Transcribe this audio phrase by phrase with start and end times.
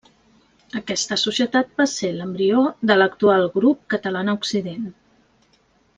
[0.79, 2.63] Aquesta societat va ser l'embrió
[2.93, 4.93] de l'actual Grup Catalana Occident.